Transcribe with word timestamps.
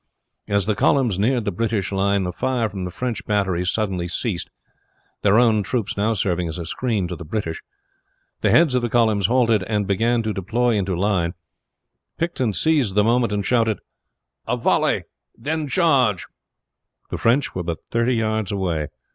As 0.47 0.65
the 0.65 0.73
columns 0.73 1.19
neared 1.19 1.45
the 1.45 1.51
British 1.51 1.91
line 1.91 2.23
the 2.23 2.31
fire 2.33 2.67
from 2.69 2.85
the 2.85 2.89
French 2.89 3.23
batteries 3.27 3.69
suddenly 3.69 4.07
ceased, 4.07 4.49
their 5.21 5.37
own 5.37 5.61
troops 5.61 5.95
now 5.95 6.13
serving 6.13 6.47
as 6.47 6.57
a 6.57 6.65
screen 6.65 7.07
to 7.07 7.15
the 7.15 7.23
British. 7.23 7.61
The 8.41 8.49
heads 8.49 8.73
of 8.73 8.81
the 8.81 8.89
columns 8.89 9.27
halted 9.27 9.61
and 9.61 9.85
began 9.85 10.23
to 10.23 10.33
deploy 10.33 10.71
into 10.71 10.95
line; 10.95 11.35
Picton 12.17 12.53
seized 12.53 12.95
the 12.95 13.03
moment, 13.03 13.31
and 13.31 13.45
shouted 13.45 13.77
"A 14.47 14.57
volley, 14.57 15.03
and 15.35 15.45
then 15.45 15.67
charge!" 15.67 16.25
The 17.11 17.19
French 17.19 17.53
were 17.53 17.61
but 17.61 17.85
thirty 17.91 18.15
yards 18.15 18.51
away. 18.51 18.87